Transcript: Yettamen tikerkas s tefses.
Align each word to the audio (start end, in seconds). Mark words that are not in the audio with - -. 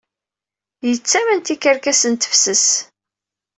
Yettamen 0.89 1.39
tikerkas 1.41 1.99
s 2.09 2.17
tefses. 2.21 2.65